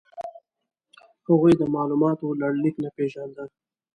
هغوی 1.27 1.53
د 1.57 1.63
مالوماتو 1.75 2.37
لړلیک 2.41 2.75
نه 2.83 2.89
پېژانده. 2.95 3.43